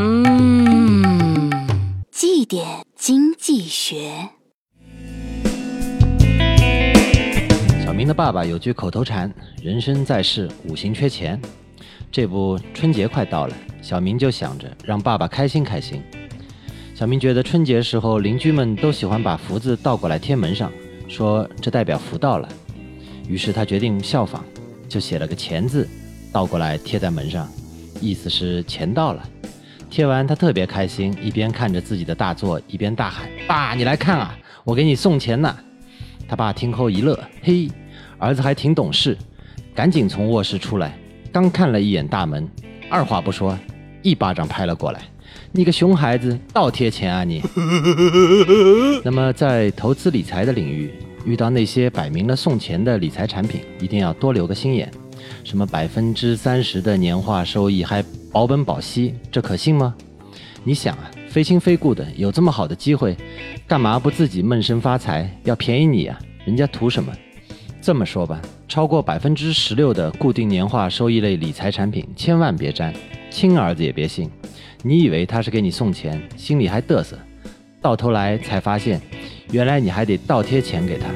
[0.00, 1.50] 嗯，
[2.12, 4.12] 绩点经济学。
[7.84, 9.28] 小明的爸爸有句口头禅
[9.60, 11.40] ：“人生在世，五行缺钱。”
[12.12, 16.00] 这不，春节快到了，小明就想着让爸爸开心开心。
[16.94, 20.70] 小明觉得春节时候邻居们都喜欢把福字倒过来贴门上，
[21.08, 22.48] 说这代表福到了。
[23.28, 24.44] 于是他决定效仿，
[24.88, 25.88] 就写了个钱字，
[26.30, 27.48] 倒过来贴在门上，
[28.00, 29.28] 意思是钱到了。
[29.90, 35.56] 贴完他特别开心，一边看着自己的大作，一边大喊：“爸，你来看啊，我给你送钱呢！”
[36.28, 37.68] 他爸听后一乐，嘿，
[38.18, 39.16] 儿子还挺懂事，
[39.74, 40.96] 赶紧从卧室出来，
[41.32, 42.46] 刚看了一眼大门，
[42.90, 43.58] 二话不说，
[44.02, 45.00] 一巴掌拍了过来
[45.52, 47.42] ：“你个熊孩子，倒贴钱啊你！
[49.02, 50.92] ”那么在投资理财的领域，
[51.24, 54.90] 遇到那些摆明了送钱的理财产品，一定要多留个心眼。
[55.44, 59.94] 什么百分之三十的年化收益还保本保息，这可信吗？
[60.64, 63.16] 你想啊，非亲非故的有这么好的机会，
[63.66, 65.30] 干嘛不自己闷声发财？
[65.44, 66.18] 要便宜你啊？
[66.44, 67.12] 人家图什么？
[67.80, 72.92] 这么说吧，超过百分之十六的固定年化收益类理财产品，千万别沾，
[73.30, 74.30] 亲儿子也别信。
[74.82, 77.18] 你以为他是给你送钱，心里还嘚瑟，
[77.80, 79.00] 到头来才发现，
[79.52, 81.08] 原来你还得倒贴钱给他。